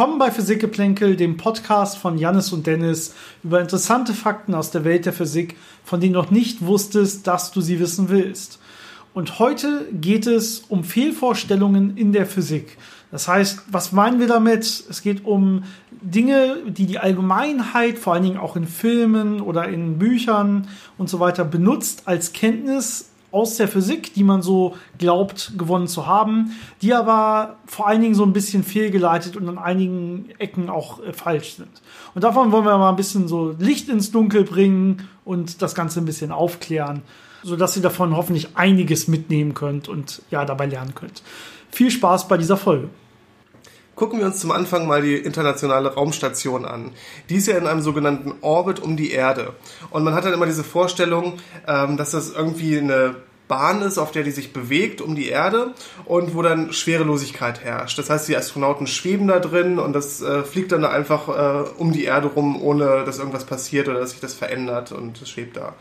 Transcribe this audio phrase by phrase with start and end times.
[0.00, 3.14] Willkommen bei Physikgeplänkel, dem Podcast von Jannis und Dennis
[3.44, 7.52] über interessante Fakten aus der Welt der Physik, von denen du noch nicht wusstest, dass
[7.52, 8.60] du sie wissen willst.
[9.12, 12.78] Und heute geht es um Fehlvorstellungen in der Physik.
[13.10, 14.64] Das heißt, was meinen wir damit?
[14.88, 19.98] Es geht um Dinge, die die Allgemeinheit, vor allen Dingen auch in Filmen oder in
[19.98, 25.88] Büchern und so weiter, benutzt als Kenntnis aus der Physik, die man so glaubt gewonnen
[25.88, 26.52] zu haben,
[26.82, 31.12] die aber vor allen Dingen so ein bisschen fehlgeleitet und an einigen Ecken auch äh,
[31.12, 31.70] falsch sind.
[32.14, 36.00] Und davon wollen wir mal ein bisschen so Licht ins Dunkel bringen und das Ganze
[36.00, 37.02] ein bisschen aufklären,
[37.42, 41.22] sodass ihr davon hoffentlich einiges mitnehmen könnt und ja, dabei lernen könnt.
[41.70, 42.88] Viel Spaß bei dieser Folge.
[43.94, 46.92] Gucken wir uns zum Anfang mal die internationale Raumstation an.
[47.28, 49.54] Die ist ja in einem sogenannten Orbit um die Erde.
[49.90, 51.34] Und man hat dann immer diese Vorstellung,
[51.66, 53.16] ähm, dass das irgendwie eine
[53.50, 57.98] Bahn ist, auf der die sich bewegt um die Erde und wo dann Schwerelosigkeit herrscht.
[57.98, 61.90] Das heißt, die Astronauten schweben da drin und das äh, fliegt dann einfach äh, um
[61.90, 65.56] die Erde rum, ohne dass irgendwas passiert oder dass sich das verändert und es schwebt
[65.56, 65.74] da.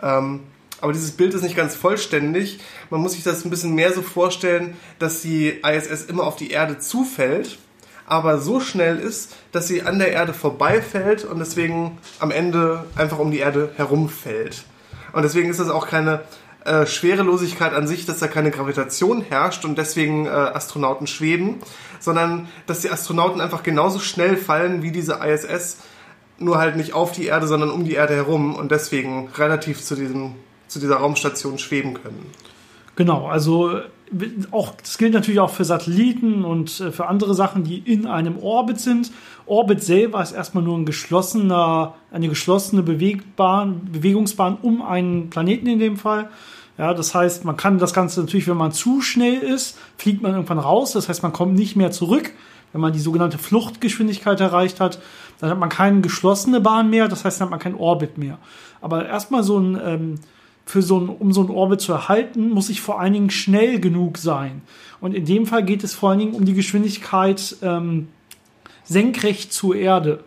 [0.00, 0.44] Ähm,
[0.82, 2.58] aber dieses Bild ist nicht ganz vollständig.
[2.90, 6.50] Man muss sich das ein bisschen mehr so vorstellen, dass die ISS immer auf die
[6.50, 7.58] Erde zufällt,
[8.04, 13.20] aber so schnell ist, dass sie an der Erde vorbeifällt und deswegen am Ende einfach
[13.20, 14.64] um die Erde herumfällt.
[15.12, 16.22] Und deswegen ist das auch keine
[16.64, 21.60] äh, Schwerelosigkeit an sich, dass da keine Gravitation herrscht und deswegen äh, Astronauten schweben,
[22.00, 25.76] sondern dass die Astronauten einfach genauso schnell fallen wie diese ISS,
[26.38, 29.94] nur halt nicht auf die Erde, sondern um die Erde herum und deswegen relativ zu
[29.94, 30.34] diesem
[30.72, 32.26] zu dieser Raumstation schweben können.
[32.96, 33.80] Genau, also
[34.50, 38.38] auch, das gilt natürlich auch für Satelliten und äh, für andere Sachen, die in einem
[38.38, 39.10] Orbit sind.
[39.46, 45.78] Orbit selber ist erstmal nur ein geschlossener, eine geschlossene Bewegbahn, Bewegungsbahn um einen Planeten in
[45.78, 46.28] dem Fall.
[46.78, 50.32] Ja, das heißt, man kann das Ganze natürlich, wenn man zu schnell ist, fliegt man
[50.32, 50.92] irgendwann raus.
[50.92, 52.32] Das heißt, man kommt nicht mehr zurück.
[52.72, 54.98] Wenn man die sogenannte Fluchtgeschwindigkeit erreicht hat,
[55.38, 57.08] dann hat man keine geschlossene Bahn mehr.
[57.08, 58.38] Das heißt, dann hat man kein Orbit mehr.
[58.80, 60.14] Aber erstmal so ein ähm,
[60.64, 63.80] für so ein, um so ein Orbit zu erhalten, muss ich vor allen Dingen schnell
[63.80, 64.62] genug sein.
[65.00, 68.08] Und in dem Fall geht es vor allen Dingen um die Geschwindigkeit ähm,
[68.84, 70.22] senkrecht zur Erde.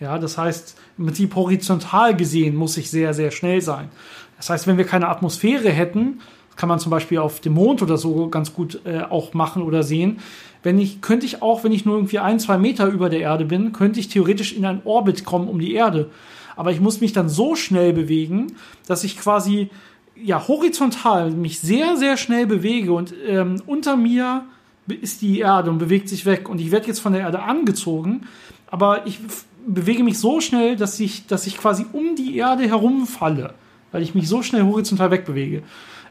[0.00, 3.88] Ja, das heißt, im Prinzip horizontal gesehen muss ich sehr, sehr schnell sein.
[4.36, 6.20] Das heißt, wenn wir keine Atmosphäre hätten,
[6.56, 9.82] kann man zum Beispiel auf dem Mond oder so ganz gut äh, auch machen oder
[9.82, 10.18] sehen.
[10.62, 13.44] Wenn ich, könnte ich auch, wenn ich nur irgendwie ein, zwei Meter über der Erde
[13.44, 16.10] bin, könnte ich theoretisch in einen Orbit kommen um die Erde
[16.56, 18.54] aber ich muss mich dann so schnell bewegen,
[18.86, 19.68] dass ich quasi
[20.16, 24.46] ja horizontal mich sehr, sehr schnell bewege und ähm, unter mir
[24.88, 28.22] ist die Erde und bewegt sich weg und ich werde jetzt von der Erde angezogen,
[28.68, 29.20] aber ich
[29.66, 33.54] bewege mich so schnell, dass ich, dass ich quasi um die Erde herumfalle,
[33.92, 35.62] weil ich mich so schnell horizontal wegbewege.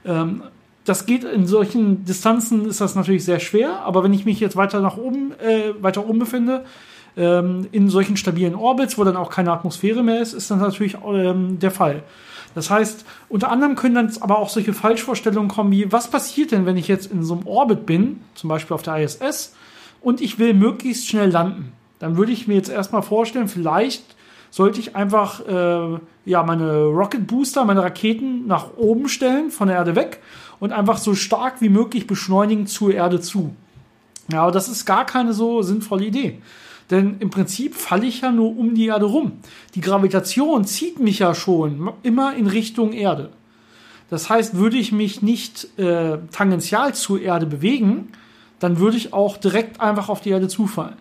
[0.06, 0.44] Ähm,
[0.86, 4.56] das geht in solchen Distanzen ist das natürlich sehr schwer, aber wenn ich mich jetzt
[4.56, 6.64] weiter nach oben, äh, weiter oben befinde,
[7.18, 10.98] ähm, in solchen stabilen Orbits, wo dann auch keine Atmosphäre mehr ist, ist das natürlich
[11.06, 12.04] ähm, der Fall.
[12.54, 16.66] Das heißt, unter anderem können dann aber auch solche Falschvorstellungen kommen wie, was passiert denn,
[16.66, 19.54] wenn ich jetzt in so einem Orbit bin, zum Beispiel auf der ISS,
[20.02, 21.74] und ich will möglichst schnell landen?
[22.00, 24.15] Dann würde ich mir jetzt erstmal vorstellen, vielleicht
[24.56, 29.76] sollte ich einfach äh, ja, meine Rocket Booster, meine Raketen nach oben stellen, von der
[29.76, 30.22] Erde weg
[30.62, 33.54] und einfach so stark wie möglich beschleunigen zur Erde zu.
[34.32, 36.42] Ja, aber das ist gar keine so sinnvolle Idee.
[36.90, 39.34] Denn im Prinzip falle ich ja nur um die Erde rum.
[39.76, 43.32] Die Gravitation zieht mich ja schon immer in Richtung Erde.
[44.10, 48.14] Das heißt, würde ich mich nicht äh, tangential zur Erde bewegen,
[48.60, 50.96] dann würde ich auch direkt einfach auf die Erde zufallen.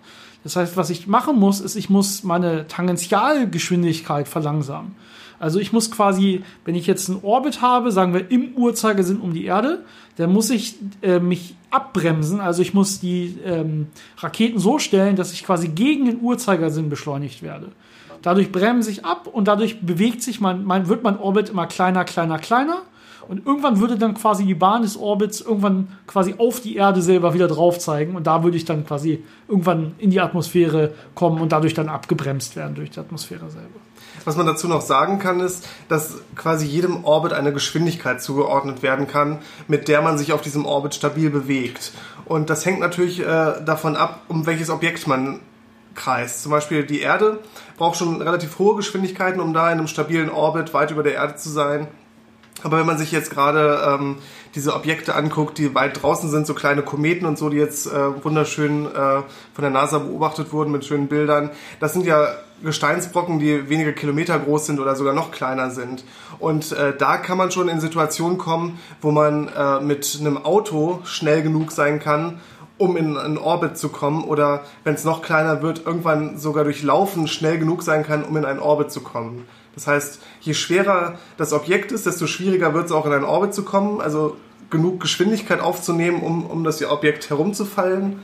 [0.44, 4.94] Das heißt, was ich machen muss, ist, ich muss meine Tangentialgeschwindigkeit verlangsamen.
[5.40, 9.34] Also ich muss quasi, wenn ich jetzt einen Orbit habe, sagen wir im Uhrzeigersinn um
[9.34, 9.84] die Erde,
[10.16, 12.40] dann muss ich äh, mich abbremsen.
[12.40, 13.88] Also ich muss die ähm,
[14.18, 17.72] Raketen so stellen, dass ich quasi gegen den Uhrzeigersinn beschleunigt werde.
[18.22, 22.04] Dadurch bremse ich ab und dadurch bewegt sich mein, mein, wird mein Orbit immer kleiner,
[22.04, 22.82] kleiner, kleiner.
[23.28, 27.34] Und irgendwann würde dann quasi die Bahn des Orbits irgendwann quasi auf die Erde selber
[27.34, 28.16] wieder drauf zeigen.
[28.16, 32.56] Und da würde ich dann quasi irgendwann in die Atmosphäre kommen und dadurch dann abgebremst
[32.56, 33.80] werden durch die Atmosphäre selber.
[34.24, 39.06] Was man dazu noch sagen kann, ist, dass quasi jedem Orbit eine Geschwindigkeit zugeordnet werden
[39.06, 41.92] kann, mit der man sich auf diesem Orbit stabil bewegt.
[42.24, 43.24] Und das hängt natürlich äh,
[43.64, 45.40] davon ab, um welches Objekt man
[45.94, 46.42] kreist.
[46.42, 47.40] Zum Beispiel die Erde
[47.76, 51.36] braucht schon relativ hohe Geschwindigkeiten, um da in einem stabilen Orbit weit über der Erde
[51.36, 51.88] zu sein.
[52.62, 54.16] Aber wenn man sich jetzt gerade ähm,
[54.54, 58.24] diese Objekte anguckt, die weit draußen sind, so kleine Kometen und so, die jetzt äh,
[58.24, 59.22] wunderschön äh,
[59.52, 62.28] von der NASA beobachtet wurden mit schönen Bildern, das sind ja
[62.62, 66.04] Gesteinsbrocken, die wenige Kilometer groß sind oder sogar noch kleiner sind.
[66.38, 71.00] Und äh, da kann man schon in Situationen kommen, wo man äh, mit einem Auto
[71.04, 72.40] schnell genug sein kann,
[72.78, 76.82] um in einen Orbit zu kommen oder wenn es noch kleiner wird, irgendwann sogar durch
[76.82, 79.46] Laufen schnell genug sein kann, um in einen Orbit zu kommen.
[79.74, 83.54] Das heißt, je schwerer das Objekt ist, desto schwieriger wird es auch in einen Orbit
[83.54, 84.36] zu kommen, also
[84.70, 88.20] genug Geschwindigkeit aufzunehmen, um, um das Objekt herumzufallen.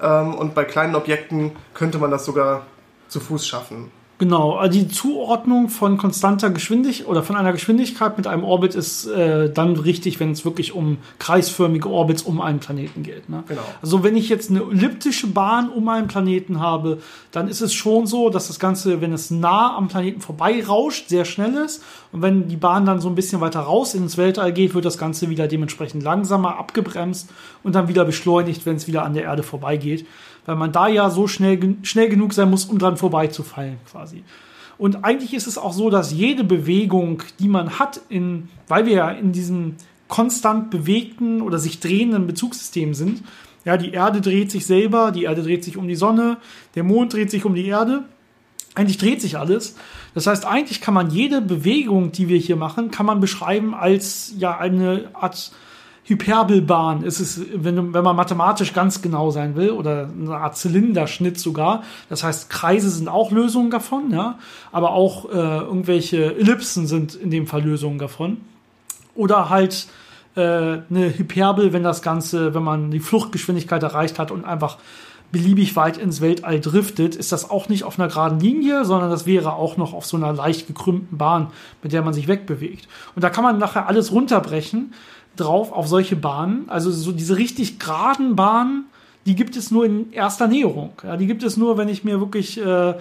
[0.00, 2.66] Ähm, und bei kleinen Objekten könnte man das sogar
[3.08, 3.90] zu Fuß schaffen.
[4.20, 9.06] Genau, also die Zuordnung von konstanter Geschwindigkeit oder von einer Geschwindigkeit mit einem Orbit ist
[9.06, 13.30] äh, dann richtig, wenn es wirklich um kreisförmige Orbits um einen Planeten geht.
[13.30, 13.44] Ne?
[13.48, 13.62] Genau.
[13.80, 16.98] Also wenn ich jetzt eine elliptische Bahn um einen Planeten habe,
[17.32, 21.08] dann ist es schon so, dass das Ganze, wenn es nah am Planeten vorbei rauscht,
[21.08, 21.82] sehr schnell ist.
[22.12, 24.98] Und wenn die Bahn dann so ein bisschen weiter raus ins Weltall geht, wird das
[24.98, 27.30] Ganze wieder dementsprechend langsamer abgebremst
[27.62, 30.04] und dann wieder beschleunigt, wenn es wieder an der Erde vorbeigeht
[30.50, 34.24] weil man da ja so schnell, schnell genug sein muss, um dran vorbeizufallen quasi.
[34.78, 38.94] Und eigentlich ist es auch so, dass jede Bewegung, die man hat, in, weil wir
[38.94, 39.76] ja in diesem
[40.08, 43.22] konstant bewegten oder sich drehenden Bezugssystem sind,
[43.64, 46.38] ja, die Erde dreht sich selber, die Erde dreht sich um die Sonne,
[46.74, 48.02] der Mond dreht sich um die Erde.
[48.74, 49.76] Eigentlich dreht sich alles.
[50.14, 54.34] Das heißt, eigentlich kann man jede Bewegung, die wir hier machen, kann man beschreiben als
[54.36, 55.52] ja eine Art
[56.10, 61.38] Hyperbelbahn ist es, wenn, wenn man mathematisch ganz genau sein will, oder eine Art Zylinderschnitt
[61.38, 61.84] sogar.
[62.08, 64.38] Das heißt, Kreise sind auch Lösungen davon, ja,
[64.72, 68.38] aber auch äh, irgendwelche Ellipsen sind in dem Fall Lösungen davon.
[69.14, 69.86] Oder halt
[70.34, 74.78] äh, eine Hyperbel, wenn das Ganze, wenn man die Fluchtgeschwindigkeit erreicht hat und einfach
[75.32, 79.26] beliebig weit ins Weltall driftet, ist das auch nicht auf einer geraden Linie, sondern das
[79.26, 81.52] wäre auch noch auf so einer leicht gekrümmten Bahn,
[81.84, 82.88] mit der man sich wegbewegt.
[83.14, 84.92] Und da kann man nachher alles runterbrechen
[85.36, 86.64] drauf auf solche Bahnen.
[86.68, 88.84] Also so diese richtig geraden Bahnen,
[89.26, 90.92] die gibt es nur in erster Näherung.
[91.02, 92.94] Ja, die gibt es nur, wenn ich mir wirklich äh,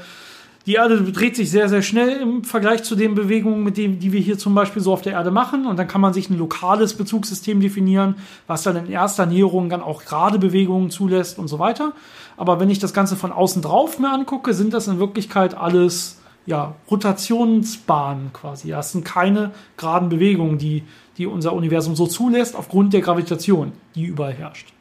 [0.69, 4.11] die Erde dreht sich sehr, sehr schnell im Vergleich zu den Bewegungen, mit denen, die
[4.11, 5.65] wir hier zum Beispiel so auf der Erde machen.
[5.65, 9.81] Und dann kann man sich ein lokales Bezugssystem definieren, was dann in erster Näherung dann
[9.81, 11.93] auch gerade Bewegungen zulässt und so weiter.
[12.37, 16.19] Aber wenn ich das Ganze von außen drauf mir angucke, sind das in Wirklichkeit alles
[16.49, 18.69] ja, Rotationsbahnen quasi.
[18.69, 20.83] Das sind keine geraden Bewegungen, die
[21.19, 24.73] die unser Universum so zulässt, aufgrund der Gravitation, die überall herrscht.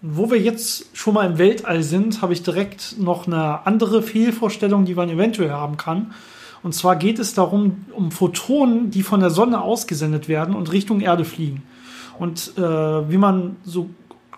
[0.00, 4.02] Und wo wir jetzt schon mal im Weltall sind, habe ich direkt noch eine andere
[4.02, 6.14] Fehlvorstellung, die man eventuell haben kann.
[6.62, 11.00] Und zwar geht es darum, um Photonen, die von der Sonne ausgesendet werden und Richtung
[11.00, 11.62] Erde fliegen.
[12.18, 13.90] Und äh, wie man so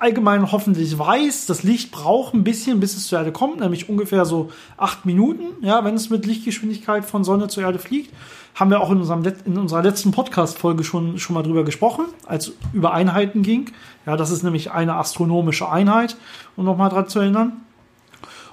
[0.04, 4.24] allgemein hoffentlich weiß, das Licht braucht ein bisschen, bis es zur Erde kommt, nämlich ungefähr
[4.24, 8.10] so acht Minuten, ja, wenn es mit Lichtgeschwindigkeit von Sonne zur Erde fliegt
[8.54, 12.52] haben wir auch in, unserem, in unserer letzten Podcast-Folge schon, schon mal drüber gesprochen, als
[12.72, 13.70] über Einheiten ging.
[14.06, 16.16] Ja, das ist nämlich eine astronomische Einheit,
[16.56, 17.64] um nochmal dran zu erinnern.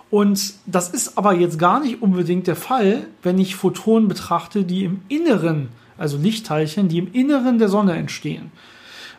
[0.09, 4.83] Und das ist aber jetzt gar nicht unbedingt der Fall, wenn ich Photonen betrachte, die
[4.83, 8.51] im Inneren, also Lichtteilchen, die im Inneren der Sonne entstehen.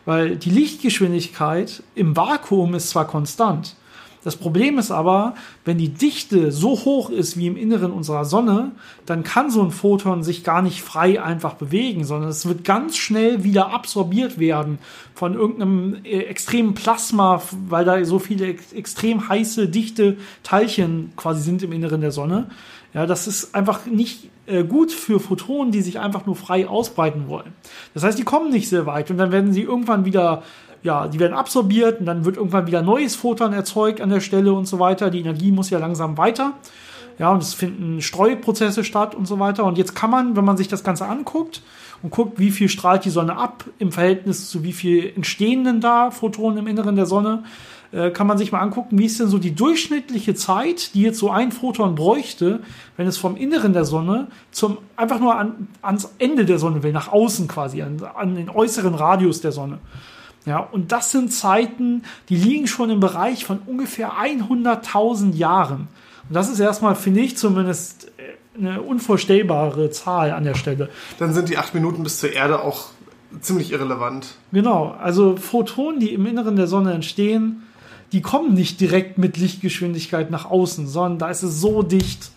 [0.05, 3.75] Weil die Lichtgeschwindigkeit im Vakuum ist zwar konstant,
[4.23, 5.35] das Problem ist aber,
[5.65, 8.71] wenn die Dichte so hoch ist wie im Inneren unserer Sonne,
[9.05, 12.95] dann kann so ein Photon sich gar nicht frei einfach bewegen, sondern es wird ganz
[12.95, 14.79] schnell wieder absorbiert werden
[15.13, 21.61] von irgendeinem äh, extremen Plasma, weil da so viele extrem heiße, dichte Teilchen quasi sind
[21.61, 22.49] im Inneren der Sonne.
[22.93, 27.27] Ja, das ist einfach nicht äh, gut für Photonen, die sich einfach nur frei ausbreiten
[27.27, 27.53] wollen.
[27.93, 30.43] Das heißt, die kommen nicht sehr weit und dann werden sie irgendwann wieder
[30.83, 34.53] ja, die werden absorbiert und dann wird irgendwann wieder neues Photon erzeugt an der Stelle
[34.53, 35.09] und so weiter.
[35.09, 36.53] Die Energie muss ja langsam weiter.
[37.19, 39.63] Ja, und es finden Streuprozesse statt und so weiter.
[39.63, 41.61] Und jetzt kann man, wenn man sich das Ganze anguckt
[42.01, 45.79] und guckt, wie viel strahlt die Sonne ab im Verhältnis zu wie viel entstehen denn
[45.79, 47.43] da Photonen im Inneren der Sonne,
[47.93, 51.19] äh, kann man sich mal angucken, wie ist denn so die durchschnittliche Zeit, die jetzt
[51.19, 52.61] so ein Photon bräuchte,
[52.97, 56.91] wenn es vom Inneren der Sonne zum einfach nur an, ans Ende der Sonne will,
[56.91, 59.77] nach außen quasi, an, an den äußeren Radius der Sonne.
[60.45, 65.87] Ja, und das sind Zeiten, die liegen schon im Bereich von ungefähr 100.000 Jahren.
[66.27, 70.89] Und das ist erstmal, finde ich zumindest, äh, eine unvorstellbare Zahl an der Stelle.
[71.19, 72.87] Dann sind die acht Minuten bis zur Erde auch
[73.39, 74.35] ziemlich irrelevant.
[74.51, 77.63] Genau, also Photonen, die im Inneren der Sonne entstehen,
[78.13, 82.31] die kommen nicht direkt mit Lichtgeschwindigkeit nach außen, sondern da ist es so dicht,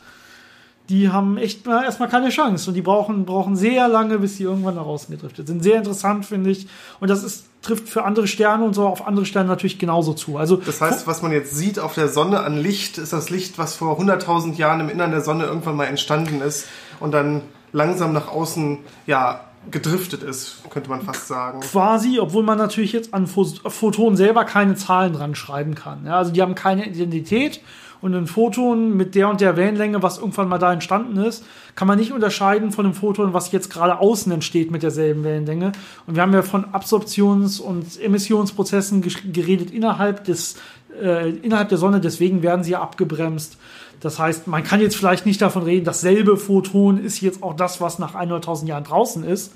[0.88, 4.44] die haben echt mal erstmal keine Chance und die brauchen, brauchen sehr lange, bis sie
[4.44, 5.62] irgendwann nach außen gedriftet sind.
[5.62, 6.68] Sehr interessant, finde ich.
[7.00, 10.38] Und das ist, trifft für andere Sterne und so auf andere Sterne natürlich genauso zu.
[10.38, 13.58] Also, das heißt, was man jetzt sieht auf der Sonne an Licht, ist das Licht,
[13.58, 16.66] was vor 100.000 Jahren im Innern der Sonne irgendwann mal entstanden ist
[17.00, 17.42] und dann
[17.72, 21.60] langsam nach außen, ja, gedriftet ist, könnte man fast sagen.
[21.60, 26.06] Quasi, obwohl man natürlich jetzt an Photonen selber keine Zahlen dran schreiben kann.
[26.06, 27.60] Ja, also die haben keine Identität
[28.00, 31.44] und ein Photon mit der und der Wellenlänge, was irgendwann mal da entstanden ist,
[31.74, 35.72] kann man nicht unterscheiden von einem Photon, was jetzt gerade außen entsteht mit derselben Wellenlänge.
[36.06, 40.56] Und wir haben ja von Absorptions- und Emissionsprozessen geredet innerhalb des
[41.02, 43.58] äh, innerhalb der Sonne, deswegen werden sie ja abgebremst.
[44.00, 47.80] Das heißt, man kann jetzt vielleicht nicht davon reden, dasselbe Photon ist jetzt auch das,
[47.80, 49.52] was nach 100.000 Jahren draußen ist.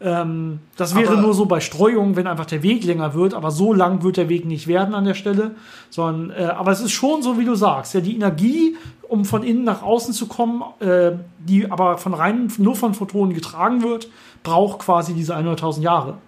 [0.00, 3.50] Ähm, das wäre aber nur so bei Streuung, wenn einfach der Weg länger wird, aber
[3.50, 5.52] so lang wird der Weg nicht werden an der Stelle.
[5.90, 8.76] Sondern, äh, aber es ist schon so, wie du sagst, ja, die Energie,
[9.08, 13.34] um von innen nach außen zu kommen, äh, die aber von rein nur von Photonen
[13.34, 14.08] getragen wird,
[14.42, 16.18] braucht quasi diese 100.000 Jahre.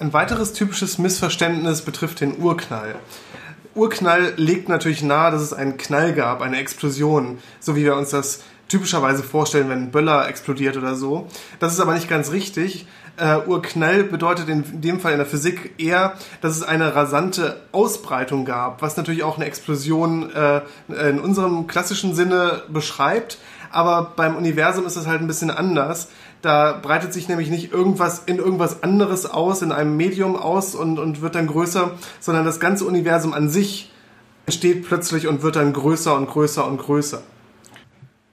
[0.00, 2.96] Ein weiteres typisches Missverständnis betrifft den Urknall.
[3.78, 8.10] Urknall legt natürlich nahe, dass es einen Knall gab, eine Explosion, so wie wir uns
[8.10, 11.26] das typischerweise vorstellen, wenn ein Böller explodiert oder so.
[11.58, 12.86] Das ist aber nicht ganz richtig.
[13.20, 18.44] Uh, Urknall bedeutet in dem Fall in der Physik eher, dass es eine rasante Ausbreitung
[18.44, 20.60] gab, was natürlich auch eine Explosion uh,
[20.94, 23.38] in unserem klassischen Sinne beschreibt.
[23.70, 26.08] Aber beim Universum ist es halt ein bisschen anders.
[26.40, 30.98] Da breitet sich nämlich nicht irgendwas in irgendwas anderes aus, in einem Medium aus und,
[30.98, 33.90] und wird dann größer, sondern das ganze Universum an sich
[34.46, 37.22] entsteht plötzlich und wird dann größer und größer und größer.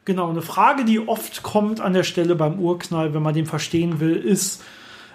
[0.05, 3.99] Genau, eine Frage, die oft kommt an der Stelle beim Urknall, wenn man den verstehen
[3.99, 4.61] will, ist,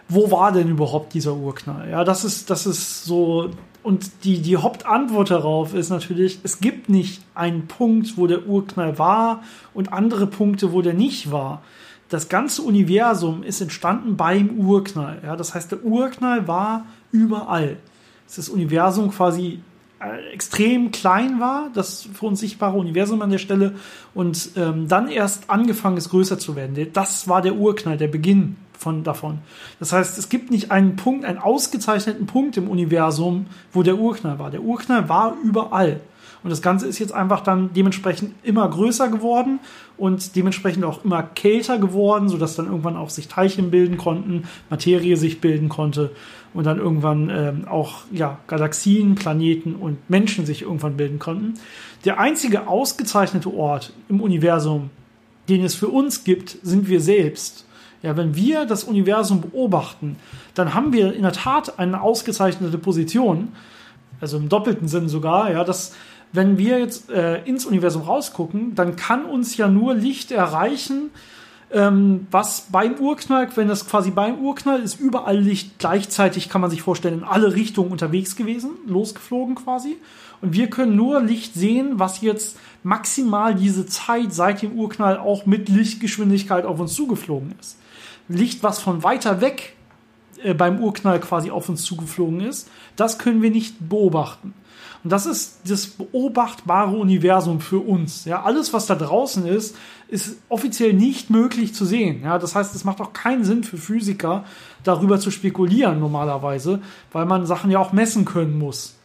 [0.09, 1.89] wo war denn überhaupt dieser Urknall?
[1.89, 3.51] Ja, das ist, das ist so,
[3.85, 8.99] und die, die Hauptantwort darauf ist natürlich, es gibt nicht einen Punkt, wo der Urknall
[8.99, 11.63] war und andere Punkte, wo der nicht war
[12.11, 15.21] das ganze Universum ist entstanden beim Urknall.
[15.25, 17.77] Ja, das heißt, der Urknall war überall.
[18.27, 19.61] Dass das Universum quasi
[20.01, 23.75] äh, extrem klein war, das für uns sichtbare Universum an der Stelle,
[24.13, 26.77] und ähm, dann erst angefangen ist, größer zu werden.
[26.93, 29.39] Das war der Urknall, der Beginn von davon.
[29.79, 34.39] Das heißt, es gibt nicht einen Punkt, einen ausgezeichneten Punkt im Universum, wo der Urknall
[34.39, 34.51] war.
[34.51, 36.01] Der Urknall war überall.
[36.43, 39.61] Und das Ganze ist jetzt einfach dann dementsprechend immer größer geworden
[39.99, 45.17] und dementsprechend auch immer kälter geworden, sodass dann irgendwann auch sich Teilchen bilden konnten, Materie
[45.17, 46.13] sich bilden konnte
[46.55, 51.55] und dann irgendwann ähm, auch ja, Galaxien, Planeten und Menschen sich irgendwann bilden konnten.
[52.05, 54.91] Der einzige ausgezeichnete Ort im Universum,
[55.49, 57.67] den es für uns gibt, sind wir selbst.
[58.03, 60.17] Ja, wenn wir das Universum beobachten,
[60.55, 63.49] dann haben wir in der Tat eine ausgezeichnete Position,
[64.23, 65.95] also im doppelten Sinn sogar, ja, dass
[66.33, 71.11] wenn wir jetzt äh, ins Universum rausgucken, dann kann uns ja nur Licht erreichen,
[71.73, 76.71] ähm, was beim Urknall, wenn das quasi beim Urknall ist, überall Licht gleichzeitig, kann man
[76.71, 79.97] sich vorstellen, in alle Richtungen unterwegs gewesen, losgeflogen quasi.
[80.41, 85.47] Und wir können nur Licht sehen, was jetzt maximal diese Zeit seit dem Urknall auch
[85.47, 87.77] mit Lichtgeschwindigkeit auf uns zugeflogen ist.
[88.29, 89.77] Licht, was von weiter weg
[90.43, 94.55] äh, beim Urknall quasi auf uns zugeflogen ist, das können wir nicht beobachten.
[95.03, 98.27] Und das ist das beobachtbare Universum für uns.
[98.27, 99.77] Ja, alles, was da draußen ist,
[100.09, 102.23] ist offiziell nicht möglich zu sehen.
[102.23, 104.45] Ja, das heißt, es macht auch keinen Sinn für Physiker,
[104.85, 106.81] darüber zu spekulieren normalerweise,
[107.13, 108.97] weil man Sachen ja auch messen können muss.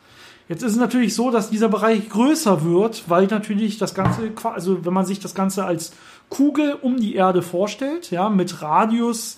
[0.48, 4.86] Jetzt ist es natürlich so, dass dieser Bereich größer wird, weil natürlich das Ganze, also
[4.86, 5.94] wenn man sich das Ganze als
[6.30, 9.38] Kugel um die Erde vorstellt, ja, mit Radius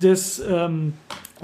[0.00, 0.92] des ähm,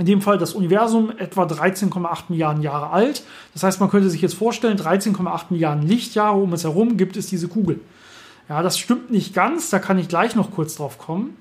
[0.00, 3.22] in dem Fall das Universum etwa 13,8 Milliarden Jahre alt.
[3.52, 7.26] Das heißt, man könnte sich jetzt vorstellen, 13,8 Milliarden Lichtjahre um es herum gibt es
[7.26, 7.80] diese Kugel.
[8.48, 11.36] Ja, das stimmt nicht ganz, da kann ich gleich noch kurz drauf kommen.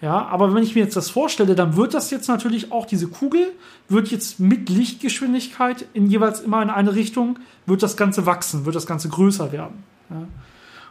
[0.00, 3.08] Ja, aber wenn ich mir jetzt das vorstelle, dann wird das jetzt natürlich auch diese
[3.08, 3.52] Kugel
[3.88, 8.76] wird jetzt mit Lichtgeschwindigkeit in jeweils immer in eine Richtung wird das Ganze wachsen, wird
[8.76, 9.82] das Ganze größer werden.
[10.10, 10.26] Ja.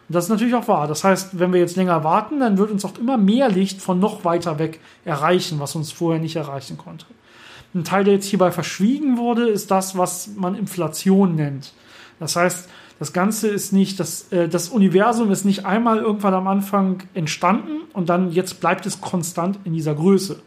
[0.10, 0.88] Und das ist natürlich auch wahr.
[0.88, 4.00] Das heißt, wenn wir jetzt länger warten, dann wird uns auch immer mehr Licht von
[4.00, 7.05] noch weiter weg erreichen, was uns vorher nicht erreichen konnte.
[7.74, 11.74] Ein Teil, der jetzt hierbei verschwiegen wurde, ist das, was man Inflation nennt.
[12.19, 12.69] Das heißt,
[13.00, 17.81] das Ganze ist nicht, das, äh, das Universum ist nicht einmal irgendwann am Anfang entstanden
[17.93, 20.41] und dann jetzt bleibt es konstant in dieser Größe,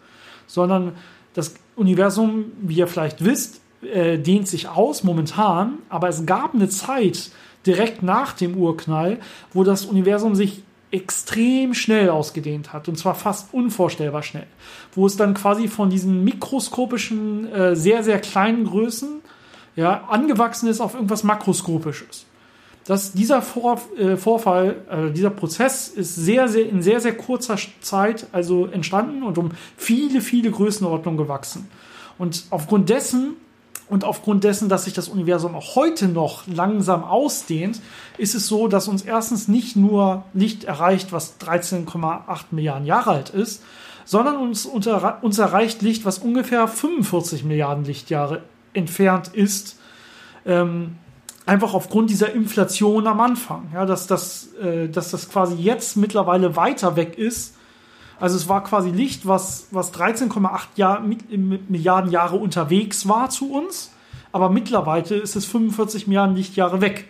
[0.46, 0.92] sondern
[1.34, 6.68] das Universum, wie ihr vielleicht wisst, äh, dehnt sich aus momentan, aber es gab eine
[6.68, 7.30] Zeit,
[7.66, 9.18] direkt nach dem Urknall,
[9.52, 14.46] wo das Universum sich extrem schnell ausgedehnt hat und zwar fast unvorstellbar schnell,
[14.94, 19.20] wo es dann quasi von diesen mikroskopischen, äh, sehr, sehr kleinen Größen
[19.74, 22.26] ja, angewachsen ist auf irgendwas makroskopisches.
[22.86, 27.56] Das, dieser Vor, äh, Vorfall, äh, dieser Prozess ist sehr, sehr, in sehr, sehr kurzer
[27.80, 31.68] Zeit also entstanden und um viele, viele Größenordnungen gewachsen.
[32.16, 33.34] Und aufgrund dessen
[33.88, 37.80] und aufgrund dessen, dass sich das Universum auch heute noch langsam ausdehnt,
[38.18, 43.30] ist es so, dass uns erstens nicht nur Licht erreicht, was 13,8 Milliarden Jahre alt
[43.30, 43.62] ist,
[44.04, 49.78] sondern uns, unter, uns erreicht Licht, was ungefähr 45 Milliarden Lichtjahre entfernt ist.
[50.44, 50.96] Ähm,
[51.44, 53.68] einfach aufgrund dieser Inflation am Anfang.
[53.72, 57.54] Ja, dass, das, äh, dass das quasi jetzt mittlerweile weiter weg ist.
[58.18, 63.92] Also es war quasi Licht, was, was 13,8 Jahr, Milliarden Jahre unterwegs war zu uns,
[64.32, 67.08] aber mittlerweile ist es 45 Milliarden Lichtjahre weg.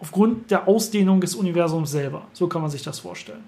[0.00, 2.22] Aufgrund der Ausdehnung des Universums selber.
[2.32, 3.42] So kann man sich das vorstellen.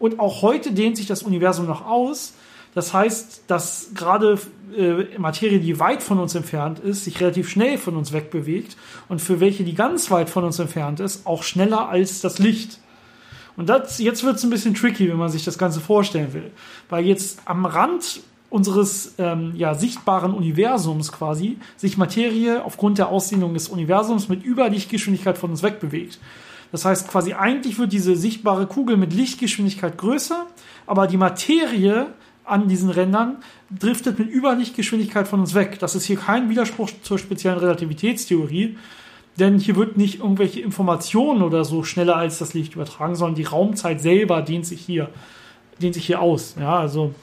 [0.00, 2.34] Und auch heute dehnt sich das Universum noch aus.
[2.74, 4.38] Das heißt, dass gerade
[4.76, 8.76] äh, Materie, die weit von uns entfernt ist, sich relativ schnell von uns wegbewegt
[9.08, 12.80] und für welche, die ganz weit von uns entfernt ist, auch schneller als das Licht.
[13.56, 16.50] Und das, jetzt wird es ein bisschen tricky, wenn man sich das Ganze vorstellen will.
[16.88, 18.20] Weil jetzt am Rand
[18.52, 25.38] unseres ähm, ja, sichtbaren Universums quasi sich Materie aufgrund der Ausdehnung des Universums mit Überlichtgeschwindigkeit
[25.38, 26.18] von uns wegbewegt.
[26.70, 30.46] Das heißt quasi eigentlich wird diese sichtbare Kugel mit Lichtgeschwindigkeit größer,
[30.86, 32.08] aber die Materie
[32.44, 33.36] an diesen Rändern
[33.70, 35.78] driftet mit Überlichtgeschwindigkeit von uns weg.
[35.78, 38.76] Das ist hier kein Widerspruch zur speziellen Relativitätstheorie,
[39.38, 43.44] denn hier wird nicht irgendwelche Informationen oder so schneller als das Licht übertragen, sondern die
[43.44, 45.08] Raumzeit selber dehnt sich hier,
[45.80, 46.56] dehnt sich hier aus.
[46.58, 47.14] Ja, also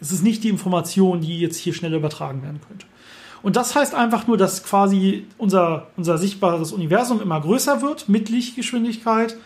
[0.00, 2.86] es ist nicht die Information, die jetzt hier schneller übertragen werden könnte.
[3.42, 8.28] Und das heißt einfach nur, dass quasi unser, unser sichtbares Universum immer größer wird mit
[8.28, 9.36] Lichtgeschwindigkeit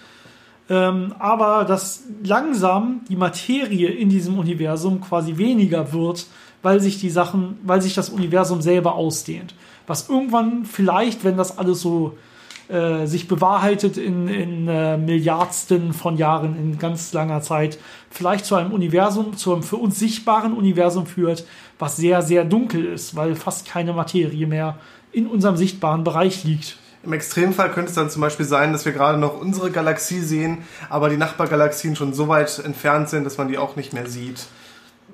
[0.68, 6.26] ähm, aber dass langsam die Materie in diesem Universum quasi weniger wird,
[6.62, 9.54] weil sich die Sachen, weil sich das Universum selber ausdehnt.
[9.86, 12.16] Was irgendwann vielleicht, wenn das alles so
[12.68, 17.78] äh, sich bewahrheitet in, in äh, Milliardsten von Jahren, in ganz langer Zeit,
[18.10, 21.44] vielleicht zu einem Universum, zu einem für uns sichtbaren Universum führt,
[21.78, 24.78] was sehr, sehr dunkel ist, weil fast keine Materie mehr
[25.12, 26.78] in unserem sichtbaren Bereich liegt.
[27.04, 30.58] Im Extremfall könnte es dann zum Beispiel sein, dass wir gerade noch unsere Galaxie sehen,
[30.90, 34.46] aber die Nachbargalaxien schon so weit entfernt sind, dass man die auch nicht mehr sieht.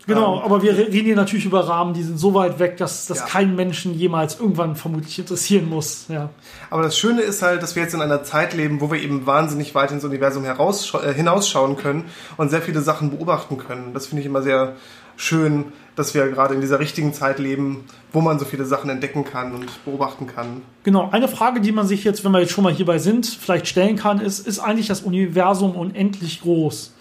[0.06, 3.06] Genau, ähm, aber wir reden hier natürlich über Rahmen, die sind so weit weg, dass
[3.06, 3.26] das ja.
[3.26, 6.06] keinen Menschen jemals irgendwann vermutlich interessieren muss.
[6.08, 6.30] Ja.
[6.70, 9.26] Aber das Schöne ist halt, dass wir jetzt in einer Zeit leben, wo wir eben
[9.26, 12.04] wahnsinnig weit ins Universum äh, hinausschauen können
[12.36, 13.94] und sehr viele Sachen beobachten können.
[13.94, 14.74] Das finde ich immer sehr
[15.16, 19.24] schön, dass wir gerade in dieser richtigen Zeit leben, wo man so viele Sachen entdecken
[19.24, 20.62] kann und beobachten kann.
[20.84, 23.68] Genau, eine Frage, die man sich jetzt, wenn wir jetzt schon mal hierbei sind, vielleicht
[23.68, 26.94] stellen kann, ist, ist eigentlich das Universum unendlich groß?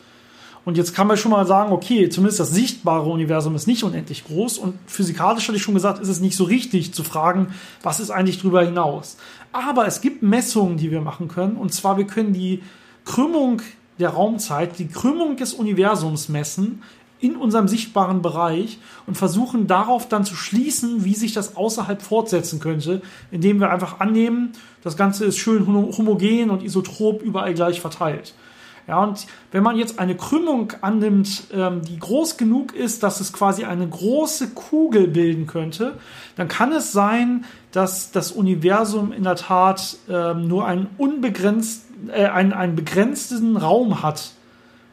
[0.64, 4.26] Und jetzt kann man schon mal sagen, okay, zumindest das sichtbare Universum ist nicht unendlich
[4.26, 4.60] groß.
[4.60, 8.12] Und physikalisch hatte ich schon gesagt, ist es nicht so richtig zu fragen, was ist
[8.12, 9.18] eigentlich darüber hinaus.
[9.52, 11.56] Aber es gibt Messungen, die wir machen können.
[11.56, 12.62] Und zwar, wir können die
[13.06, 13.62] Krümmung
[14.00, 16.84] der Raumzeit, die Krümmung des Universums messen
[17.20, 22.60] in unserem sichtbaren Bereich und versuchen darauf dann zu schließen, wie sich das außerhalb fortsetzen
[22.60, 28.34] könnte, indem wir einfach annehmen, das Ganze ist schön homogen und isotrop überall gleich verteilt.
[28.92, 33.32] Ja, und wenn man jetzt eine Krümmung annimmt, ähm, die groß genug ist, dass es
[33.32, 35.94] quasi eine große Kugel bilden könnte,
[36.36, 42.26] dann kann es sein, dass das Universum in der Tat ähm, nur einen unbegrenzt, äh,
[42.26, 44.32] einen, einen begrenzten Raum hat.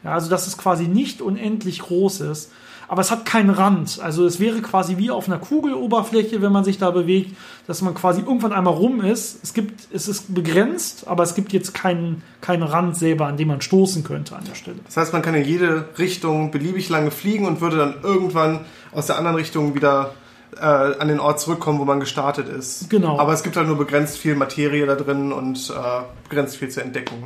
[0.05, 2.53] Ja, also dass es quasi nicht unendlich groß ist,
[2.89, 3.99] aber es hat keinen Rand.
[4.01, 7.93] Also es wäre quasi wie auf einer Kugeloberfläche, wenn man sich da bewegt, dass man
[7.93, 9.43] quasi irgendwann einmal rum ist.
[9.43, 13.47] Es gibt, es ist begrenzt, aber es gibt jetzt keinen, keinen Rand selber, an dem
[13.47, 14.77] man stoßen könnte an der Stelle.
[14.85, 19.05] Das heißt, man kann in jede Richtung beliebig lange fliegen und würde dann irgendwann aus
[19.05, 20.15] der anderen Richtung wieder
[20.57, 22.89] äh, an den Ort zurückkommen, wo man gestartet ist.
[22.89, 23.19] Genau.
[23.19, 26.81] Aber es gibt halt nur begrenzt viel Materie da drin und äh, begrenzt viel zu
[26.81, 27.25] entdecken.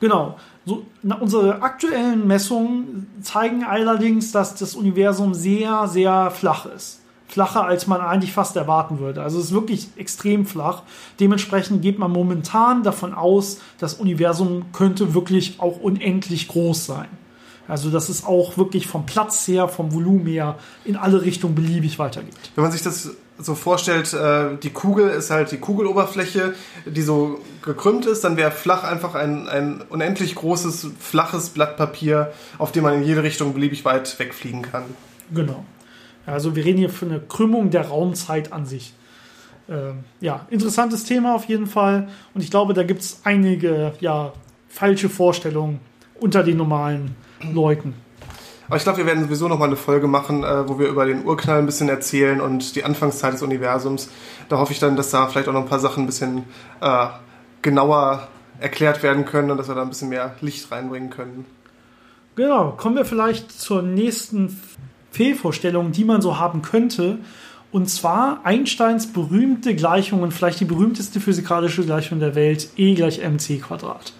[0.00, 0.36] Genau.
[0.68, 7.00] So, na, unsere aktuellen Messungen zeigen allerdings, dass das Universum sehr, sehr flach ist.
[7.26, 9.22] Flacher, als man eigentlich fast erwarten würde.
[9.22, 10.82] Also es ist wirklich extrem flach.
[11.20, 17.08] Dementsprechend geht man momentan davon aus, das Universum könnte wirklich auch unendlich groß sein.
[17.66, 21.98] Also dass es auch wirklich vom Platz her, vom Volumen her in alle Richtungen beliebig
[21.98, 22.34] weitergeht.
[22.54, 26.54] Wenn man sich das so vorstellt, äh, die Kugel ist halt die Kugeloberfläche,
[26.86, 32.32] die so gekrümmt ist, dann wäre flach einfach ein, ein unendlich großes, flaches Blatt Papier,
[32.58, 34.84] auf dem man in jede Richtung beliebig weit wegfliegen kann.
[35.32, 35.64] Genau.
[36.26, 38.92] Also wir reden hier von einer Krümmung der Raumzeit an sich.
[39.68, 42.08] Ähm, ja, interessantes Thema auf jeden Fall.
[42.34, 44.32] Und ich glaube, da gibt es einige ja,
[44.68, 45.80] falsche Vorstellungen
[46.20, 47.14] unter den normalen
[47.52, 47.94] Leuten.
[48.68, 51.06] Aber ich glaube, wir werden sowieso noch mal eine Folge machen, äh, wo wir über
[51.06, 54.10] den Urknall ein bisschen erzählen und die Anfangszeit des Universums.
[54.48, 56.44] Da hoffe ich dann, dass da vielleicht auch noch ein paar Sachen ein bisschen
[56.80, 57.06] äh,
[57.62, 58.28] genauer
[58.60, 61.46] erklärt werden können und dass wir da ein bisschen mehr Licht reinbringen können.
[62.36, 64.60] Genau, kommen wir vielleicht zur nächsten
[65.10, 67.18] Fehlvorstellung, die man so haben könnte.
[67.72, 73.22] Und zwar Einsteins berühmte Gleichung und vielleicht die berühmteste physikalische Gleichung der Welt, E gleich
[73.22, 74.12] mc Quadrat.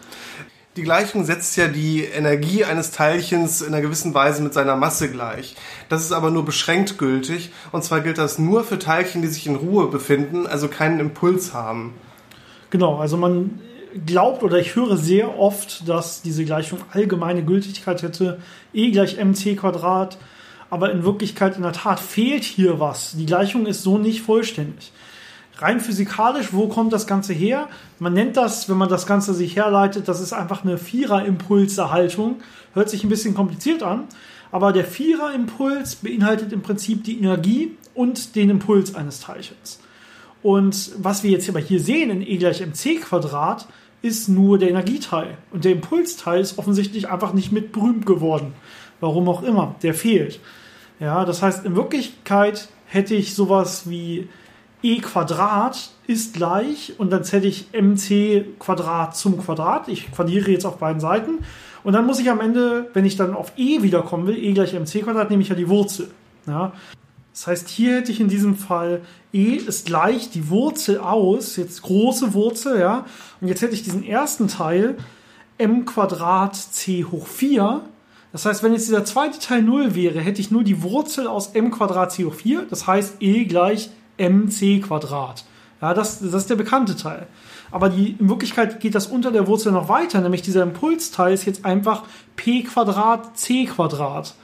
[0.78, 5.10] Die Gleichung setzt ja die Energie eines Teilchens in einer gewissen Weise mit seiner Masse
[5.10, 5.56] gleich.
[5.88, 7.50] Das ist aber nur beschränkt gültig.
[7.72, 11.52] Und zwar gilt das nur für Teilchen, die sich in Ruhe befinden, also keinen Impuls
[11.52, 11.94] haben.
[12.70, 13.58] Genau, also man
[14.06, 18.38] glaubt oder ich höre sehr oft, dass diese Gleichung allgemeine Gültigkeit hätte,
[18.72, 20.16] E gleich mc Quadrat,
[20.70, 23.16] aber in Wirklichkeit in der Tat fehlt hier was.
[23.16, 24.92] Die Gleichung ist so nicht vollständig.
[25.60, 27.68] Rein physikalisch, wo kommt das Ganze her?
[27.98, 32.36] Man nennt das, wenn man das Ganze sich herleitet, das ist einfach eine Vierer-Impulserhaltung.
[32.74, 34.04] Hört sich ein bisschen kompliziert an,
[34.52, 39.80] aber der Vierer-Impuls beinhaltet im Prinzip die Energie und den Impuls eines Teilchens.
[40.44, 43.66] Und was wir jetzt aber hier sehen in E gleich mc Quadrat,
[44.00, 45.36] ist nur der Energieteil.
[45.50, 48.52] Und der Impulsteil ist offensichtlich einfach nicht mit berühmt geworden.
[49.00, 50.38] Warum auch immer, der fehlt.
[51.00, 54.28] Ja, das heißt, in Wirklichkeit hätte ich sowas wie
[54.82, 59.88] e Quadrat ist gleich und dann hätte ich mc Quadrat zum Quadrat.
[59.88, 61.38] Ich quadriere jetzt auf beiden Seiten.
[61.84, 64.72] Und dann muss ich am Ende, wenn ich dann auf e wiederkommen will, e gleich
[64.74, 66.10] mc Quadrat, nehme ich ja die Wurzel.
[66.46, 66.72] Ja,
[67.32, 71.82] das heißt, hier hätte ich in diesem Fall e ist gleich die Wurzel aus, jetzt
[71.82, 73.04] große Wurzel, ja.
[73.40, 74.96] Und jetzt hätte ich diesen ersten Teil
[75.56, 77.82] m Quadrat c hoch 4.
[78.32, 81.48] Das heißt, wenn jetzt dieser zweite Teil 0 wäre, hätte ich nur die Wurzel aus
[81.54, 82.66] m Quadrat c hoch 4.
[82.68, 85.44] Das heißt, e gleich mc Quadrat.
[85.80, 87.26] Ja, das, das ist der bekannte Teil.
[87.70, 91.44] Aber die, in Wirklichkeit geht das unter der Wurzel noch weiter, nämlich dieser Impulsteil ist
[91.44, 92.04] jetzt einfach
[92.36, 94.34] p Quadrat c Quadrat.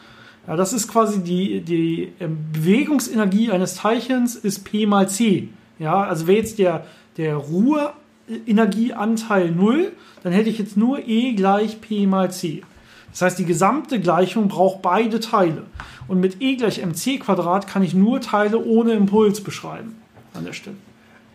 [0.46, 5.48] Ja, das ist quasi die, die ähm, Bewegungsenergie eines Teilchens ist P mal C.
[5.78, 6.84] Ja, also wäre jetzt der,
[7.16, 12.62] der Ruheenergieanteil 0, dann hätte ich jetzt nur E gleich P mal C.
[13.14, 15.62] Das heißt, die gesamte Gleichung braucht beide Teile.
[16.08, 20.02] Und mit E gleich mc Quadrat kann ich nur Teile ohne Impuls beschreiben
[20.34, 20.74] an der Stelle.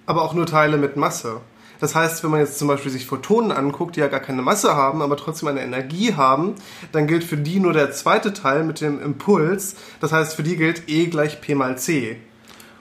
[0.06, 1.40] Aber auch nur Teile mit Masse.
[1.80, 4.76] Das heißt, wenn man jetzt zum Beispiel sich Photonen anguckt, die ja gar keine Masse
[4.76, 6.56] haben, aber trotzdem eine Energie haben,
[6.92, 9.76] dann gilt für die nur der zweite Teil mit dem Impuls.
[10.02, 12.18] Das heißt, für die gilt E gleich P mal C.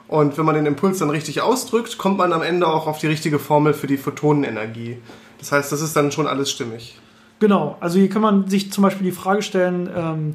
[0.08, 3.06] Und wenn man den Impuls dann richtig ausdrückt, kommt man am Ende auch auf die
[3.06, 4.98] richtige Formel für die Photonenenergie.
[5.38, 6.98] Das heißt, das ist dann schon alles stimmig.
[7.40, 10.34] Genau, also hier kann man sich zum Beispiel die Frage stellen, ähm,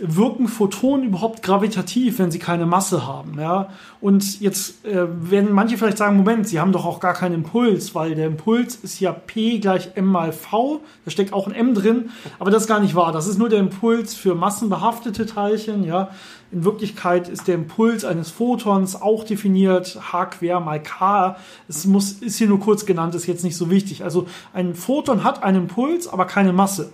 [0.00, 3.38] wirken Photonen überhaupt gravitativ, wenn sie keine Masse haben?
[3.38, 3.70] Ja?
[4.00, 7.94] Und jetzt äh, werden manche vielleicht sagen, Moment, sie haben doch auch gar keinen Impuls,
[7.94, 11.74] weil der Impuls ist ja P gleich M mal V, da steckt auch ein M
[11.74, 13.12] drin, aber das ist gar nicht wahr.
[13.12, 15.84] Das ist nur der Impuls für massenbehaftete Teilchen.
[15.84, 16.10] Ja?
[16.50, 21.36] In Wirklichkeit ist der Impuls eines Photons auch definiert, H quer mal K.
[21.68, 24.02] Es muss, ist hier nur kurz genannt, ist jetzt nicht so wichtig.
[24.02, 26.90] Also ein Photon hat einen Impuls, aber keine Masse.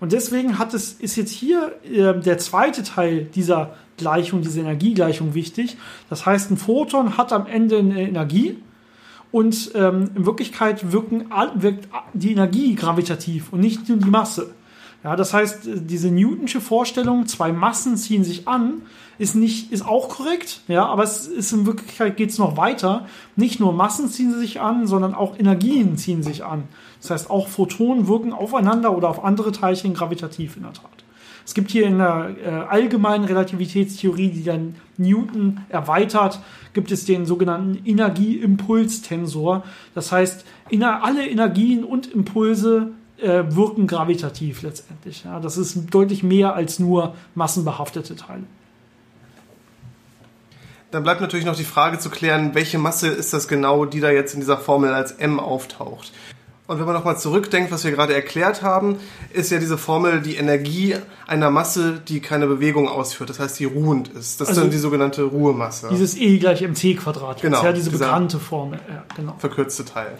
[0.00, 5.34] Und deswegen hat es, ist jetzt hier äh, der zweite Teil dieser Gleichung, dieser Energiegleichung
[5.34, 5.76] wichtig.
[6.10, 8.58] Das heißt, ein Photon hat am Ende eine Energie
[9.30, 14.54] und ähm, in Wirklichkeit wirken, wirkt die Energie gravitativ und nicht nur die Masse.
[15.04, 18.82] Ja, das heißt, diese Newtonsche Vorstellung, zwei Massen ziehen sich an,
[19.18, 23.06] ist nicht, ist auch korrekt, ja, aber es ist in Wirklichkeit geht es noch weiter.
[23.34, 26.64] Nicht nur Massen ziehen sich an, sondern auch Energien ziehen sich an.
[27.00, 30.90] Das heißt, auch Photonen wirken aufeinander oder auf andere Teilchen gravitativ in der Tat.
[31.46, 36.40] Es gibt hier in der äh, allgemeinen Relativitätstheorie, die dann Newton erweitert,
[36.72, 39.62] gibt es den sogenannten Energieimpulstensor.
[39.94, 40.44] Das heißt,
[40.80, 45.24] alle Energien und Impulse äh, wirken gravitativ letztendlich.
[45.24, 48.44] Ja, das ist deutlich mehr als nur massenbehaftete Teile.
[50.90, 54.10] Dann bleibt natürlich noch die Frage zu klären, welche Masse ist das genau, die da
[54.10, 56.12] jetzt in dieser Formel als m auftaucht.
[56.66, 58.96] Und wenn man nochmal zurückdenkt, was wir gerade erklärt haben,
[59.32, 63.30] ist ja diese Formel die Energie einer Masse, die keine Bewegung ausführt.
[63.30, 64.40] Das heißt, die ruhend ist.
[64.40, 65.88] Das also ist dann die sogenannte Ruhemasse.
[65.90, 67.40] Dieses E gleich mc Quadrat.
[67.40, 67.62] Genau.
[67.62, 68.80] Ja, diese bekannte Formel.
[68.88, 69.36] Ja, genau.
[69.38, 70.18] Verkürzte Teil.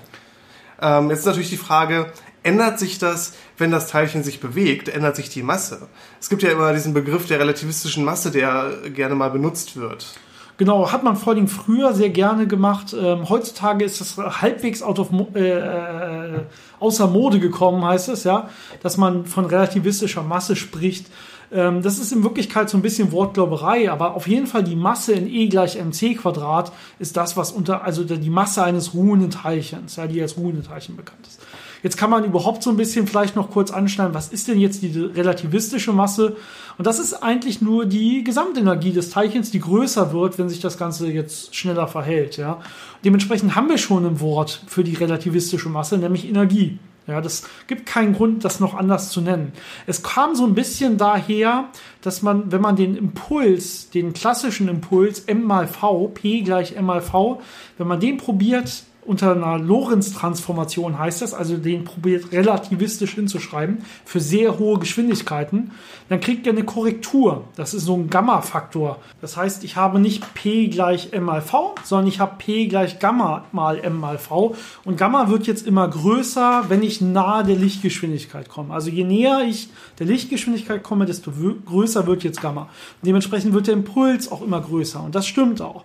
[0.81, 2.13] Ähm, jetzt ist natürlich die Frage,
[2.47, 5.89] ändert sich das, wenn das Teilchen sich bewegt, ändert sich die Masse?
[6.21, 10.15] Es gibt ja immer diesen Begriff der relativistischen Masse, der gerne mal benutzt wird.
[10.57, 12.97] Genau, hat man vor allem früher sehr gerne gemacht.
[12.99, 16.41] Ähm, heutzutage ist das halbwegs out of, äh, äh,
[16.81, 18.49] außer Mode gekommen, heißt es, ja,
[18.83, 21.09] dass man von relativistischer Masse spricht.
[21.53, 25.13] Ähm, das ist in Wirklichkeit so ein bisschen Wortglauberei, aber auf jeden Fall die Masse
[25.13, 29.97] in E gleich mc Quadrat ist das, was unter, also die Masse eines ruhenden Teilchens,
[29.97, 31.41] ja, die als ruhende Teilchen bekannt ist.
[31.87, 34.83] Jetzt kann man überhaupt so ein bisschen vielleicht noch kurz anschneiden, was ist denn jetzt
[34.83, 36.35] die relativistische Masse?
[36.79, 40.79] Und das ist eigentlich nur die Gesamtenergie des Teilchens, die größer wird, wenn sich das
[40.79, 42.39] Ganze jetzt schneller verhält.
[42.39, 42.61] Ja?
[43.05, 46.81] Dementsprechend haben wir schon ein Wort für die relativistische Masse, nämlich Energie.
[47.07, 49.53] Ja, das gibt keinen Grund, das noch anders zu nennen.
[49.87, 51.67] Es kam so ein bisschen daher,
[52.03, 56.87] dass man, wenn man den Impuls, den klassischen Impuls m mal v, p gleich m
[56.87, 57.41] mal v,
[57.79, 64.21] wenn man den probiert unter einer Lorentz-Transformation heißt das, also den probiert relativistisch hinzuschreiben für
[64.21, 65.71] sehr hohe Geschwindigkeiten,
[66.09, 67.45] dann kriegt er eine Korrektur.
[67.57, 68.99] Das ist so ein Gamma-Faktor.
[69.21, 72.99] Das heißt, ich habe nicht P gleich M mal V, sondern ich habe P gleich
[72.99, 74.55] Gamma mal M mal V.
[74.85, 78.75] Und Gamma wird jetzt immer größer, wenn ich nahe der Lichtgeschwindigkeit komme.
[78.75, 81.33] Also je näher ich der Lichtgeschwindigkeit komme, desto
[81.67, 82.63] größer wird jetzt Gamma.
[82.63, 85.03] Und dementsprechend wird der Impuls auch immer größer.
[85.03, 85.85] Und das stimmt auch.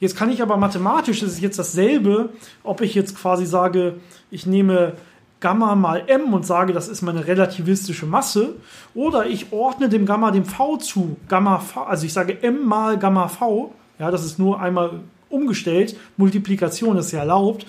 [0.00, 2.30] Jetzt kann ich aber mathematisch, das ist jetzt dasselbe,
[2.64, 4.94] ob ich jetzt quasi sage, ich nehme
[5.40, 8.54] Gamma mal m und sage, das ist meine relativistische Masse,
[8.94, 12.98] oder ich ordne dem Gamma dem v zu, Gamma v, also ich sage m mal
[12.98, 17.66] Gamma v, ja, das ist nur einmal umgestellt, Multiplikation ist ja erlaubt,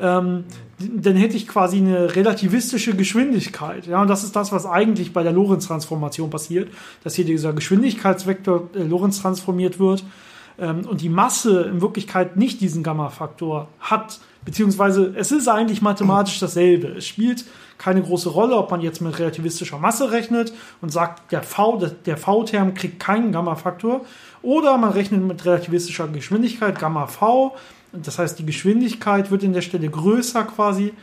[0.00, 0.44] ähm,
[0.78, 3.86] dann hätte ich quasi eine relativistische Geschwindigkeit.
[3.86, 6.68] Ja, und das ist das, was eigentlich bei der Lorentz-Transformation passiert,
[7.04, 10.02] dass hier dieser Geschwindigkeitsvektor äh, Lorentz transformiert wird
[10.56, 16.88] und die Masse in Wirklichkeit nicht diesen Gamma-Faktor hat, beziehungsweise es ist eigentlich mathematisch dasselbe.
[16.88, 17.44] Es spielt
[17.78, 22.16] keine große Rolle, ob man jetzt mit relativistischer Masse rechnet und sagt, der V, der
[22.16, 24.02] V-Term kriegt keinen Gamma-Faktor,
[24.42, 27.56] oder man rechnet mit relativistischer Geschwindigkeit, Gamma V,
[27.92, 30.94] das heißt, die Geschwindigkeit wird in der Stelle größer quasi ähm,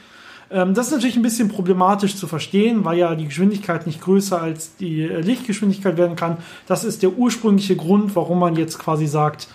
[0.52, 4.76] das ist natürlich ein bisschen problematisch zu verstehen, weil ja die Geschwindigkeit nicht größer als
[4.76, 6.38] die äh, Lichtgeschwindigkeit werden kann.
[6.68, 9.48] Das ist der ursprüngliche Grund, warum man jetzt quasi sagt,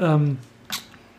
[0.00, 0.38] ähm,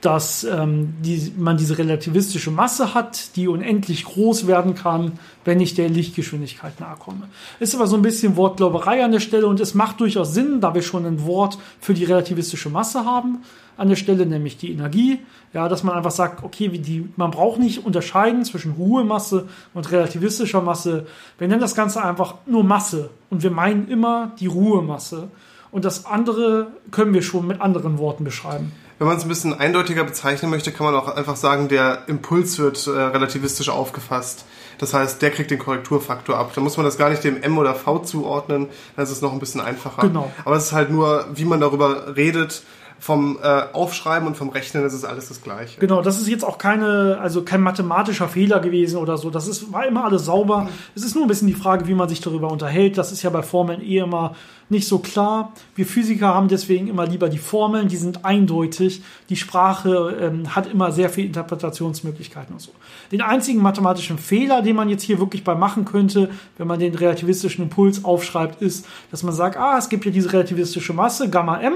[0.01, 5.75] dass ähm, die, man diese relativistische Masse hat, die unendlich groß werden kann, wenn ich
[5.75, 7.27] der Lichtgeschwindigkeit nahe komme.
[7.59, 10.73] Ist aber so ein bisschen Wortglauberei an der Stelle und es macht durchaus Sinn, da
[10.73, 13.39] wir schon ein Wort für die relativistische Masse haben
[13.75, 15.19] an der Stelle, nämlich die Energie.
[15.53, 19.91] Ja, dass man einfach sagt, okay, wie die, man braucht nicht unterscheiden zwischen Ruhemasse und
[19.91, 21.07] relativistischer Masse.
[21.37, 25.29] Wir nennen das Ganze einfach nur Masse und wir meinen immer die Ruhemasse.
[25.71, 28.71] Und das andere können wir schon mit anderen Worten beschreiben.
[28.99, 32.59] Wenn man es ein bisschen eindeutiger bezeichnen möchte, kann man auch einfach sagen, der Impuls
[32.59, 34.45] wird äh, relativistisch aufgefasst.
[34.77, 36.51] Das heißt, der kriegt den Korrekturfaktor ab.
[36.53, 39.31] Da muss man das gar nicht dem M oder V zuordnen, dann ist es noch
[39.31, 40.01] ein bisschen einfacher.
[40.01, 40.29] Genau.
[40.43, 42.63] Aber es ist halt nur, wie man darüber redet,
[42.99, 45.79] vom äh, Aufschreiben und vom Rechnen ist es alles das Gleiche.
[45.79, 49.29] Genau, das ist jetzt auch keine, also kein mathematischer Fehler gewesen oder so.
[49.29, 50.63] Das ist, war immer alles sauber.
[50.63, 50.69] Mhm.
[50.95, 52.97] Es ist nur ein bisschen die Frage, wie man sich darüber unterhält.
[52.97, 54.35] Das ist ja bei Formeln eh immer
[54.69, 55.53] nicht so klar.
[55.75, 59.01] Wir Physiker haben deswegen immer lieber die Formeln, die sind eindeutig.
[59.29, 62.71] Die Sprache ähm, hat immer sehr viele Interpretationsmöglichkeiten und so.
[63.11, 66.95] Den einzigen mathematischen Fehler, den man jetzt hier wirklich bei machen könnte, wenn man den
[66.95, 71.59] relativistischen Impuls aufschreibt, ist, dass man sagt, ah, es gibt ja diese relativistische Masse, Gamma
[71.59, 71.73] m,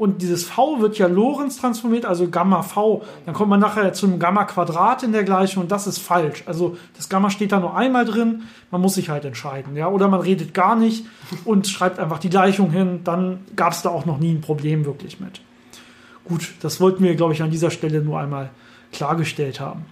[0.00, 3.02] und dieses V wird ja Lorenz transformiert, also Gamma V.
[3.26, 6.42] Dann kommt man nachher zum Gamma Quadrat in der Gleichung und das ist falsch.
[6.46, 9.76] Also das Gamma steht da nur einmal drin, man muss sich halt entscheiden.
[9.76, 9.88] Ja?
[9.88, 11.04] Oder man redet gar nicht
[11.44, 14.84] und schreibt einfach die Gleichung hin, dann gab es da auch noch nie ein Problem
[14.84, 15.40] wirklich mit.
[16.24, 18.50] Gut, das wollten wir, glaube ich, an dieser Stelle nur einmal
[18.92, 19.84] klargestellt haben.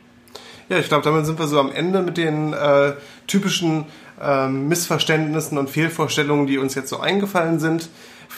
[0.69, 2.93] Ja, ich glaube, damit sind wir so am Ende mit den äh,
[3.27, 3.87] typischen
[4.21, 7.89] äh, Missverständnissen und Fehlvorstellungen, die uns jetzt so eingefallen sind.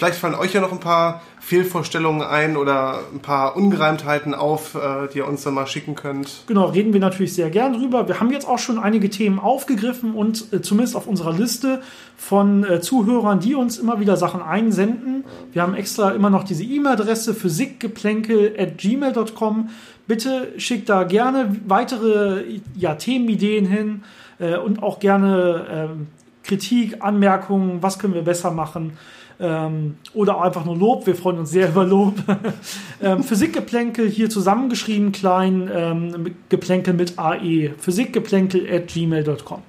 [0.00, 5.08] Vielleicht fallen euch ja noch ein paar Fehlvorstellungen ein oder ein paar Ungereimtheiten auf, äh,
[5.12, 6.44] die ihr uns dann mal schicken könnt.
[6.46, 8.08] Genau, reden wir natürlich sehr gern drüber.
[8.08, 11.82] Wir haben jetzt auch schon einige Themen aufgegriffen und äh, zumindest auf unserer Liste
[12.16, 15.24] von äh, Zuhörern, die uns immer wieder Sachen einsenden.
[15.52, 19.68] Wir haben extra immer noch diese E-Mail-Adresse physikgeplänkel.gmail.com.
[20.06, 24.04] Bitte schickt da gerne weitere ja, Themenideen hin
[24.38, 26.06] äh, und auch gerne ähm,
[26.42, 28.96] Kritik, Anmerkungen, was können wir besser machen
[29.40, 31.06] ähm, oder einfach nur Lob.
[31.06, 32.14] Wir freuen uns sehr über Lob.
[33.02, 37.70] ähm, Physikgeplänkel hier zusammengeschrieben, klein, ähm, Geplänkel mit AE.
[37.78, 39.62] Physikgeplänkel at gmail.com.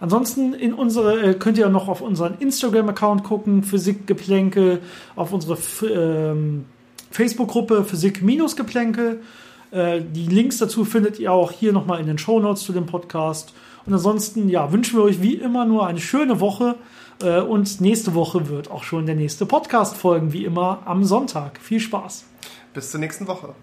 [0.00, 4.80] Ansonsten in unsere, äh, könnt ihr noch auf unseren Instagram-Account gucken, Physikgeplänkel,
[5.14, 5.58] auf unsere
[5.92, 6.64] ähm,
[7.10, 9.20] Facebook-Gruppe Physik-Geplänkel.
[9.70, 12.86] Äh, die Links dazu findet ihr auch hier nochmal in den Show Notes zu dem
[12.86, 13.52] Podcast.
[13.84, 16.76] Und ansonsten, ja, wünschen wir euch wie immer nur eine schöne Woche.
[17.22, 21.60] Äh, und nächste Woche wird auch schon der nächste Podcast folgen, wie immer am Sonntag.
[21.60, 22.24] Viel Spaß.
[22.72, 23.54] Bis zur nächsten Woche.